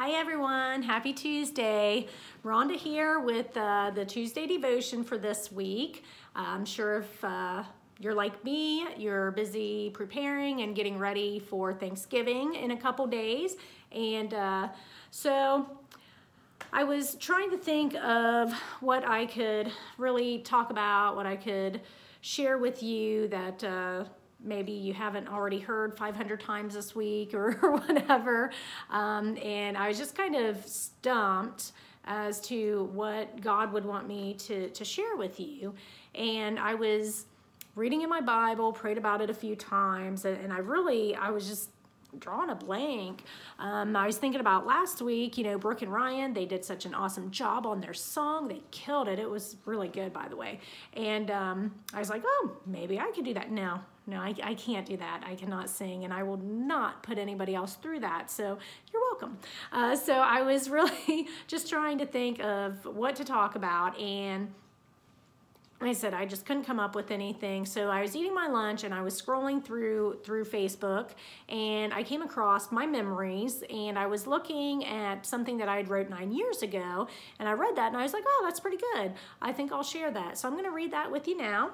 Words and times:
Hi 0.00 0.10
everyone, 0.10 0.84
happy 0.84 1.12
Tuesday. 1.12 2.06
Rhonda 2.44 2.76
here 2.76 3.18
with 3.18 3.56
uh, 3.56 3.90
the 3.92 4.04
Tuesday 4.04 4.46
devotion 4.46 5.02
for 5.02 5.18
this 5.18 5.50
week. 5.50 6.04
I'm 6.36 6.64
sure 6.64 6.98
if 6.98 7.24
uh, 7.24 7.64
you're 7.98 8.14
like 8.14 8.44
me, 8.44 8.86
you're 8.96 9.32
busy 9.32 9.90
preparing 9.90 10.60
and 10.60 10.76
getting 10.76 11.00
ready 11.00 11.40
for 11.40 11.74
Thanksgiving 11.74 12.54
in 12.54 12.70
a 12.70 12.76
couple 12.76 13.08
days. 13.08 13.56
And 13.90 14.34
uh, 14.34 14.68
so 15.10 15.66
I 16.72 16.84
was 16.84 17.16
trying 17.16 17.50
to 17.50 17.58
think 17.58 17.96
of 17.96 18.52
what 18.78 19.04
I 19.04 19.26
could 19.26 19.72
really 19.96 20.38
talk 20.42 20.70
about, 20.70 21.16
what 21.16 21.26
I 21.26 21.34
could 21.34 21.80
share 22.20 22.56
with 22.56 22.84
you 22.84 23.26
that 23.26 23.64
uh, 23.64 24.04
maybe 24.42 24.72
you 24.72 24.94
haven't 24.94 25.28
already 25.28 25.58
heard 25.58 25.96
500 25.96 26.40
times 26.40 26.74
this 26.74 26.94
week 26.94 27.34
or, 27.34 27.52
whatever. 27.52 28.50
Um, 28.90 29.36
and 29.38 29.76
I 29.76 29.88
was 29.88 29.98
just 29.98 30.16
kind 30.16 30.34
of 30.34 30.64
stumped 30.66 31.72
as 32.04 32.40
to 32.40 32.88
what 32.92 33.40
God 33.40 33.72
would 33.72 33.84
want 33.84 34.08
me 34.08 34.34
to, 34.34 34.70
to 34.70 34.84
share 34.84 35.16
with 35.16 35.38
you. 35.38 35.74
And 36.14 36.58
I 36.58 36.74
was 36.74 37.26
reading 37.74 38.02
in 38.02 38.08
my 38.08 38.20
Bible, 38.20 38.72
prayed 38.72 38.98
about 38.98 39.20
it 39.20 39.30
a 39.30 39.34
few 39.34 39.54
times, 39.54 40.24
and, 40.24 40.38
and 40.42 40.52
I 40.52 40.58
really, 40.58 41.14
I 41.14 41.30
was 41.30 41.46
just 41.46 41.70
drawing 42.18 42.50
a 42.50 42.54
blank. 42.54 43.24
Um, 43.58 43.94
I 43.94 44.06
was 44.06 44.16
thinking 44.16 44.40
about 44.40 44.66
last 44.66 45.02
week, 45.02 45.36
you 45.36 45.44
know, 45.44 45.58
Brooke 45.58 45.82
and 45.82 45.92
Ryan, 45.92 46.32
they 46.32 46.46
did 46.46 46.64
such 46.64 46.86
an 46.86 46.94
awesome 46.94 47.30
job 47.30 47.66
on 47.66 47.80
their 47.80 47.94
song. 47.94 48.48
They 48.48 48.62
killed 48.70 49.08
it. 49.08 49.18
It 49.18 49.28
was 49.28 49.56
really 49.66 49.88
good, 49.88 50.12
by 50.12 50.26
the 50.28 50.36
way. 50.36 50.60
And 50.94 51.30
um, 51.30 51.74
I 51.92 51.98
was 51.98 52.08
like, 52.08 52.22
oh, 52.24 52.56
maybe 52.66 52.98
I 52.98 53.10
could 53.14 53.24
do 53.24 53.34
that. 53.34 53.50
No, 53.50 53.80
no, 54.08 54.20
I, 54.20 54.34
I 54.42 54.54
can't 54.54 54.86
do 54.86 54.96
that. 54.96 55.22
I 55.26 55.34
cannot 55.34 55.68
sing, 55.68 56.04
and 56.04 56.14
I 56.14 56.22
will 56.22 56.38
not 56.38 57.02
put 57.02 57.18
anybody 57.18 57.54
else 57.54 57.74
through 57.74 58.00
that. 58.00 58.30
So 58.30 58.58
you're 58.90 59.02
welcome. 59.02 59.38
Uh, 59.70 59.94
so 59.94 60.14
I 60.14 60.40
was 60.40 60.70
really 60.70 61.28
just 61.46 61.68
trying 61.68 61.98
to 61.98 62.06
think 62.06 62.42
of 62.42 62.84
what 62.86 63.16
to 63.16 63.24
talk 63.24 63.54
about, 63.54 64.00
and 64.00 64.48
I 65.80 65.92
said 65.92 66.14
I 66.14 66.24
just 66.24 66.46
couldn't 66.46 66.64
come 66.64 66.80
up 66.80 66.94
with 66.94 67.10
anything. 67.10 67.66
So 67.66 67.90
I 67.90 68.00
was 68.00 68.16
eating 68.16 68.34
my 68.34 68.48
lunch 68.48 68.82
and 68.82 68.92
I 68.92 69.02
was 69.02 69.20
scrolling 69.20 69.64
through 69.64 70.20
through 70.24 70.46
Facebook 70.46 71.10
and 71.48 71.94
I 71.94 72.02
came 72.02 72.20
across 72.20 72.72
my 72.72 72.84
memories 72.84 73.62
and 73.70 73.96
I 73.96 74.06
was 74.06 74.26
looking 74.26 74.84
at 74.86 75.24
something 75.24 75.58
that 75.58 75.68
I 75.68 75.76
had 75.76 75.88
wrote 75.88 76.10
nine 76.10 76.32
years 76.32 76.62
ago 76.62 77.06
and 77.38 77.48
I 77.48 77.52
read 77.52 77.76
that 77.76 77.88
and 77.88 77.96
I 77.96 78.02
was 78.02 78.12
like, 78.12 78.24
oh, 78.26 78.40
that's 78.44 78.58
pretty 78.58 78.78
good. 78.94 79.12
I 79.40 79.52
think 79.52 79.70
I'll 79.70 79.84
share 79.84 80.10
that. 80.10 80.36
So 80.36 80.48
I'm 80.48 80.54
going 80.54 80.64
to 80.64 80.72
read 80.72 80.92
that 80.92 81.12
with 81.12 81.28
you 81.28 81.36
now. 81.36 81.70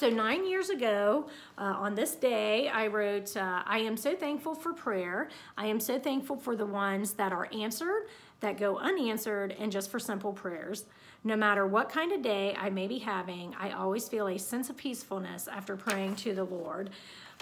So 0.00 0.08
nine 0.08 0.48
years 0.48 0.70
ago, 0.70 1.26
uh, 1.58 1.74
on 1.76 1.94
this 1.94 2.14
day, 2.14 2.70
I 2.70 2.86
wrote, 2.86 3.36
uh, 3.36 3.62
I 3.66 3.80
am 3.80 3.98
so 3.98 4.16
thankful 4.16 4.54
for 4.54 4.72
prayer. 4.72 5.28
I 5.58 5.66
am 5.66 5.78
so 5.78 5.98
thankful 5.98 6.38
for 6.38 6.56
the 6.56 6.64
ones 6.64 7.12
that 7.12 7.34
are 7.34 7.50
answered, 7.52 8.06
that 8.40 8.56
go 8.56 8.78
unanswered, 8.78 9.54
and 9.58 9.70
just 9.70 9.90
for 9.90 9.98
simple 9.98 10.32
prayers. 10.32 10.86
No 11.22 11.36
matter 11.36 11.66
what 11.66 11.90
kind 11.90 12.12
of 12.12 12.22
day 12.22 12.56
I 12.58 12.70
may 12.70 12.86
be 12.86 12.98
having, 12.98 13.54
I 13.60 13.72
always 13.72 14.08
feel 14.08 14.28
a 14.28 14.38
sense 14.38 14.70
of 14.70 14.78
peacefulness 14.78 15.46
after 15.48 15.76
praying 15.76 16.16
to 16.16 16.34
the 16.34 16.44
Lord. 16.44 16.88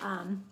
Um, 0.02 0.42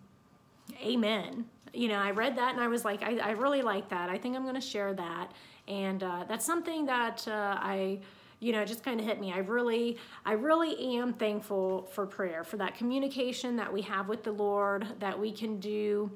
amen. 0.81 1.45
You 1.75 1.89
know, 1.89 1.99
I 1.99 2.13
read 2.13 2.37
that 2.37 2.53
and 2.55 2.63
I 2.63 2.69
was 2.69 2.85
like, 2.85 3.03
I, 3.03 3.19
I 3.19 3.31
really 3.33 3.63
like 3.63 3.89
that. 3.89 4.11
I 4.11 4.17
think 4.17 4.37
I'm 4.37 4.45
going 4.45 4.55
to 4.55 4.61
share 4.61 4.95
that. 4.95 5.33
And 5.67 6.05
uh, 6.05 6.25
that's 6.29 6.47
something 6.47 6.87
that 6.87 7.27
uh, 7.27 7.59
I 7.59 7.99
you 8.41 8.53
know, 8.53 8.63
it 8.63 8.67
just 8.67 8.85
kind 8.85 9.01
of 9.01 9.07
hit 9.07 9.19
me. 9.19 9.33
I 9.33 9.39
really, 9.39 9.97
I 10.25 10.33
really 10.33 10.97
am 10.99 11.15
thankful 11.15 11.89
for 11.93 12.07
prayer, 12.07 12.45
for 12.45 12.57
that 12.59 12.77
communication 12.77 13.57
that 13.57 13.73
we 13.73 13.83
have 13.83 14.09
with 14.09 14.23
the 14.25 14.33
Lord, 14.33 14.87
that 15.01 15.19
we 15.19 15.33
can 15.33 15.59
do 15.59 16.11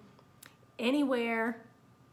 anywhere, 0.79 1.63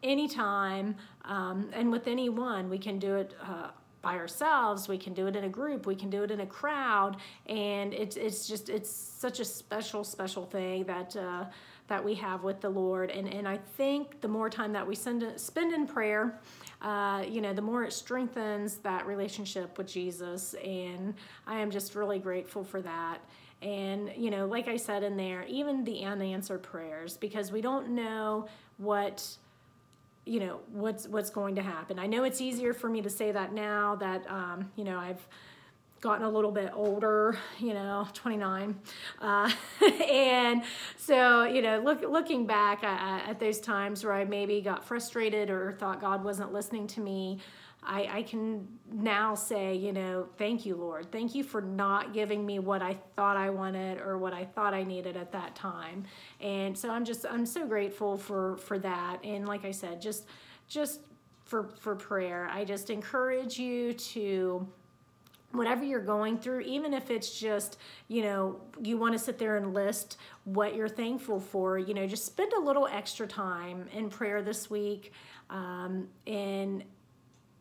anytime, 0.04 0.96
um, 1.26 1.70
and 1.74 1.92
with 1.92 2.08
anyone. 2.08 2.70
We 2.70 2.78
can 2.78 3.00
do 3.00 3.16
it 3.16 3.34
uh, 3.42 3.72
by 4.02 4.16
ourselves. 4.16 4.88
We 4.88 4.98
can 4.98 5.14
do 5.14 5.28
it 5.28 5.36
in 5.36 5.44
a 5.44 5.50
group. 5.50 5.86
We 5.86 5.96
can 5.96 6.10
do 6.10 6.24
it 6.24 6.32
in 6.32 6.40
a 6.40 6.46
crowd, 6.46 7.18
and 7.48 7.94
it's 7.94 8.16
it's 8.16 8.48
just 8.48 8.70
it's 8.70 8.90
such 8.90 9.40
a 9.40 9.46
special, 9.46 10.04
special 10.04 10.46
thing 10.46 10.86
that. 10.86 11.16
Uh, 11.16 11.46
that 11.88 12.04
we 12.04 12.14
have 12.16 12.44
with 12.44 12.62
the 12.62 12.70
Lord. 12.70 13.12
And, 13.12 13.34
and 13.34 13.48
I 13.48 13.58
think 13.78 14.22
the 14.22 14.28
more 14.28 14.50
time 14.50 14.74
that 14.74 14.86
we 14.86 14.96
send, 14.96 15.24
spend 15.40 15.74
in 15.74 15.88
prayer, 15.88 16.40
uh, 16.82 17.24
you 17.28 17.42
know, 17.42 17.54
the 17.54 17.62
more 17.62 17.84
it 17.84 17.94
strengthens 17.94 18.78
that 18.78 19.08
relationship 19.08 19.78
with 19.78 19.88
Jesus. 19.88 20.54
And 20.64 21.16
I 21.46 21.60
am 21.60 21.72
just 21.72 21.96
really 21.96 22.20
grateful 22.20 22.64
for 22.64 22.82
that. 22.82 23.20
And, 23.62 24.12
you 24.16 24.30
know, 24.30 24.46
like 24.46 24.68
I 24.68 24.78
said 24.78 25.02
in 25.02 25.18
there, 25.18 25.44
even 25.48 25.84
the 25.84 26.04
unanswered 26.04 26.62
prayers, 26.62 27.18
because 27.18 27.52
we 27.52 27.62
don't 27.62 27.90
know 27.90 28.48
what 28.78 29.28
you 30.26 30.42
know 30.42 30.60
what's 30.74 31.08
what's 31.08 31.30
going 31.30 31.56
to 31.56 31.62
happen 31.62 31.98
i 31.98 32.06
know 32.06 32.26
it's 32.26 32.42
easier 32.42 32.74
for 32.74 32.90
me 32.90 33.02
to 33.02 33.10
say 33.10 33.32
that 33.32 33.54
now 33.54 33.96
that 33.96 34.30
um, 34.30 34.70
you 34.76 34.84
know 34.84 35.00
i've 35.00 35.26
gotten 36.02 36.26
a 36.26 36.30
little 36.30 36.52
bit 36.52 36.72
older, 36.74 37.38
you 37.60 37.74
know, 37.74 38.08
29. 38.14 38.80
Uh, 39.20 39.52
and 40.10 40.64
so, 40.96 41.44
you 41.44 41.62
know, 41.62 41.80
look, 41.80 42.02
looking 42.02 42.46
back 42.46 42.84
at, 42.84 43.30
at, 43.30 43.40
those 43.40 43.60
times 43.60 44.04
where 44.04 44.14
I 44.14 44.26
maybe 44.26 44.62
got 44.62 44.84
frustrated 44.84 45.50
or 45.50 45.76
thought 45.80 46.00
God 46.02 46.24
wasn't 46.24 46.54
listening 46.54 46.88
to 46.88 47.00
me, 47.02 47.40
I, 47.84 48.10
I 48.18 48.24
can 48.24 48.68
now 48.92 49.34
say, 49.34 49.76
you 49.76 49.94
know, 49.94 50.28
thank 50.38 50.66
you, 50.66 50.76
Lord. 50.76 51.12
Thank 51.12 51.34
you 51.34 51.44
for 51.44 51.62
not 51.62 52.14
giving 52.14 52.46
me 52.46 52.60
what 52.60 52.82
I 52.82 52.98
thought 53.16 53.38
I 53.38 53.50
wanted 53.50 54.00
or 54.00 54.18
what 54.18 54.34
I 54.34 54.44
thought 54.44 54.74
I 54.74 54.84
needed 54.84 55.16
at 55.16 55.32
that 55.32 55.56
time. 55.56 56.04
And 56.42 56.78
so 56.78 56.90
I'm 56.90 57.06
just, 57.06 57.26
I'm 57.26 57.46
so 57.46 57.66
grateful 57.66 58.18
for, 58.18 58.58
for 58.58 58.78
that. 58.80 59.24
And 59.24 59.48
like 59.48 59.64
I 59.64 59.72
said, 59.72 60.02
just, 60.02 60.26
just 60.68 61.00
for, 61.46 61.70
for 61.80 61.96
prayer, 61.96 62.50
I 62.52 62.66
just 62.66 62.90
encourage 62.90 63.58
you 63.58 63.94
to, 63.94 64.68
whatever 65.52 65.84
you're 65.84 66.00
going 66.00 66.38
through, 66.38 66.62
even 66.62 66.94
if 66.94 67.10
it's 67.10 67.40
just, 67.40 67.78
you 68.08 68.22
know, 68.22 68.60
you 68.82 68.98
want 68.98 69.14
to 69.14 69.20
sit 69.20 69.38
there 69.38 69.58
and 69.58 69.74
list 69.74 70.18
what 70.44 70.76
you're 70.76 70.90
thankful 70.90 71.40
for, 71.40 71.78
you 71.78 71.94
know, 71.94 72.06
just 72.06 72.26
spend 72.26 72.52
a 72.54 72.60
little 72.60 72.88
extra 72.88 73.26
time 73.26 73.88
in 73.94 74.10
prayer 74.10 74.42
this 74.42 74.70
week 74.70 75.14
um, 75.50 76.08
and 76.26 76.84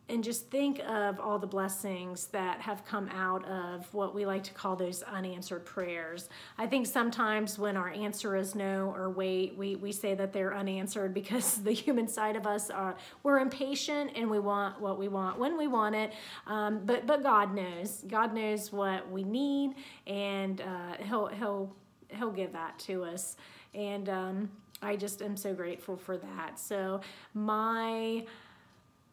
and 0.09 0.23
just 0.23 0.49
think 0.49 0.79
of 0.87 1.19
all 1.19 1.37
the 1.37 1.47
blessings 1.47 2.27
that 2.27 2.61
have 2.61 2.85
come 2.85 3.09
out 3.09 3.43
of 3.45 3.93
what 3.93 4.15
we 4.15 4.25
like 4.25 4.43
to 4.43 4.53
call 4.53 4.75
those 4.75 5.03
unanswered 5.03 5.65
prayers. 5.65 6.29
I 6.57 6.65
think 6.65 6.87
sometimes 6.87 7.59
when 7.59 7.75
our 7.75 7.89
answer 7.89 8.37
is 8.37 8.55
no 8.55 8.93
or 8.95 9.09
wait, 9.09 9.57
we, 9.57 9.75
we 9.75 9.91
say 9.91 10.15
that 10.15 10.31
they're 10.31 10.55
unanswered 10.55 11.13
because 11.13 11.55
the 11.63 11.73
human 11.73 12.07
side 12.07 12.35
of 12.37 12.47
us 12.47 12.69
are 12.69 12.95
we're 13.23 13.39
impatient 13.39 14.11
and 14.15 14.29
we 14.29 14.39
want 14.39 14.79
what 14.79 14.97
we 14.97 15.09
want 15.09 15.39
when 15.39 15.57
we 15.57 15.67
want 15.67 15.95
it. 15.95 16.13
Um, 16.45 16.81
but 16.85 17.05
but 17.05 17.21
God 17.21 17.53
knows. 17.53 18.03
God 18.07 18.33
knows 18.33 18.71
what 18.71 19.09
we 19.11 19.23
need, 19.23 19.75
and 20.05 20.61
uh, 20.61 21.03
he'll 21.03 21.27
he'll 21.27 21.75
he'll 22.09 22.31
give 22.31 22.53
that 22.53 22.79
to 22.79 23.03
us. 23.03 23.35
And 23.73 24.07
um, 24.07 24.49
I 24.81 24.95
just 24.95 25.21
am 25.21 25.35
so 25.35 25.53
grateful 25.53 25.97
for 25.97 26.17
that. 26.17 26.59
So 26.59 27.01
my 27.33 28.23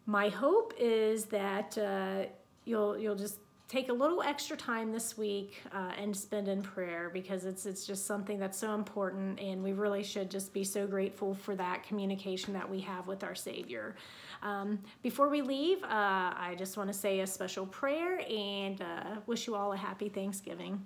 my 0.06 0.28
hope 0.28 0.74
is 0.78 1.26
that 1.26 1.76
uh, 1.78 2.24
you'll 2.64 2.98
you'll 2.98 3.14
just 3.14 3.38
take 3.66 3.88
a 3.88 3.92
little 3.92 4.22
extra 4.22 4.56
time 4.56 4.92
this 4.92 5.16
week 5.16 5.62
uh, 5.72 5.90
and 5.98 6.14
spend 6.14 6.48
in 6.48 6.62
prayer 6.62 7.10
because 7.12 7.44
it's 7.44 7.64
it's 7.64 7.86
just 7.86 8.06
something 8.06 8.38
that's 8.38 8.58
so 8.58 8.74
important 8.74 9.40
and 9.40 9.62
we 9.62 9.72
really 9.72 10.02
should 10.02 10.30
just 10.30 10.52
be 10.52 10.62
so 10.62 10.86
grateful 10.86 11.34
for 11.34 11.56
that 11.56 11.82
communication 11.82 12.52
that 12.52 12.68
we 12.68 12.80
have 12.80 13.06
with 13.06 13.24
our 13.24 13.34
Savior. 13.34 13.96
Um, 14.42 14.78
before 15.02 15.30
we 15.30 15.40
leave, 15.40 15.82
uh, 15.84 15.86
I 16.36 16.54
just 16.58 16.76
want 16.76 16.92
to 16.92 16.94
say 16.94 17.20
a 17.20 17.26
special 17.26 17.66
prayer 17.66 18.20
and 18.30 18.82
uh, 18.82 19.20
wish 19.26 19.46
you 19.46 19.54
all 19.54 19.72
a 19.72 19.76
happy 19.76 20.10
Thanksgiving. 20.10 20.84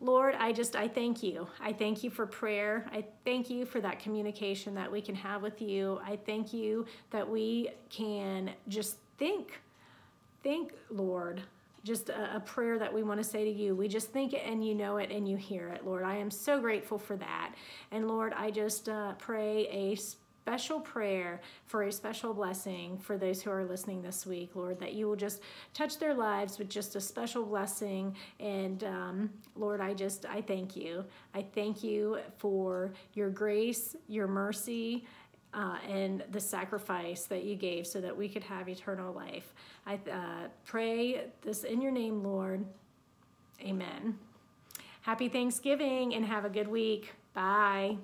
Lord, 0.00 0.36
I 0.38 0.52
just, 0.52 0.76
I 0.76 0.86
thank 0.86 1.22
you. 1.22 1.48
I 1.60 1.72
thank 1.72 2.04
you 2.04 2.10
for 2.10 2.24
prayer. 2.24 2.86
I 2.92 3.04
thank 3.24 3.50
you 3.50 3.64
for 3.64 3.80
that 3.80 3.98
communication 3.98 4.74
that 4.74 4.90
we 4.90 5.00
can 5.00 5.16
have 5.16 5.42
with 5.42 5.60
you. 5.60 6.00
I 6.06 6.16
thank 6.16 6.52
you 6.52 6.86
that 7.10 7.28
we 7.28 7.70
can 7.90 8.50
just 8.68 8.98
think, 9.18 9.60
think, 10.44 10.72
Lord, 10.88 11.42
just 11.82 12.10
a, 12.10 12.36
a, 12.36 12.40
prayer 12.40 12.78
that 12.78 12.92
we 12.92 13.02
want 13.02 13.18
to 13.18 13.24
say 13.24 13.44
to 13.44 13.50
you. 13.50 13.74
We 13.74 13.88
just 13.88 14.12
think 14.12 14.34
it 14.34 14.42
and 14.44 14.64
you 14.64 14.74
know 14.74 14.98
it 14.98 15.10
and 15.10 15.28
you 15.28 15.36
hear 15.36 15.68
it, 15.68 15.84
Lord. 15.84 16.04
I 16.04 16.16
am 16.16 16.30
so 16.30 16.60
grateful 16.60 16.98
for 16.98 17.16
that. 17.16 17.54
And 17.90 18.06
Lord, 18.06 18.32
I 18.34 18.50
just 18.52 18.88
uh, 18.88 19.14
pray 19.14 19.66
a 19.68 19.96
special 20.48 20.80
prayer 20.80 21.42
for 21.66 21.82
a 21.82 21.92
special 21.92 22.32
blessing 22.32 22.96
for 22.96 23.18
those 23.18 23.42
who 23.42 23.50
are 23.50 23.66
listening 23.66 24.00
this 24.00 24.24
week, 24.24 24.48
Lord, 24.54 24.80
that 24.80 24.94
you 24.94 25.06
will 25.06 25.14
just 25.14 25.42
touch 25.74 25.98
their 25.98 26.14
lives 26.14 26.58
with 26.58 26.70
just 26.70 26.96
a 26.96 27.02
special 27.02 27.44
blessing. 27.44 28.16
And 28.40 28.82
um, 28.84 29.30
Lord, 29.56 29.82
I 29.82 29.92
just, 29.92 30.24
I 30.24 30.40
thank 30.40 30.74
you. 30.74 31.04
I 31.34 31.42
thank 31.54 31.84
you 31.84 32.20
for 32.38 32.94
your 33.12 33.28
grace, 33.28 33.94
your 34.08 34.26
mercy, 34.26 35.04
uh, 35.52 35.76
and 35.86 36.24
the 36.30 36.40
sacrifice 36.40 37.24
that 37.24 37.44
you 37.44 37.54
gave 37.54 37.86
so 37.86 38.00
that 38.00 38.16
we 38.16 38.26
could 38.26 38.44
have 38.44 38.70
eternal 38.70 39.12
life. 39.12 39.52
I 39.86 39.96
uh, 40.10 40.48
pray 40.64 41.26
this 41.42 41.64
in 41.64 41.82
your 41.82 41.92
name, 41.92 42.24
Lord. 42.24 42.64
Amen. 43.60 44.18
Happy 45.02 45.28
Thanksgiving 45.28 46.14
and 46.14 46.24
have 46.24 46.46
a 46.46 46.50
good 46.50 46.68
week. 46.68 47.12
Bye. 47.34 47.98